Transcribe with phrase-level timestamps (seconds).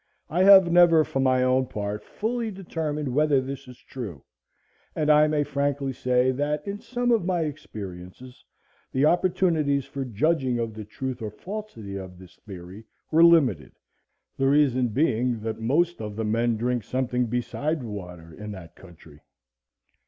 [0.31, 4.23] I have never, for my own part, fully determined whether this is true,
[4.95, 8.43] and I may frankly say that in some of my experiences,
[8.91, 13.73] the opportunities for judging of the truth or falsity of this theory were limited,
[14.37, 19.21] the reason being that most of the men drink something beside water in that country.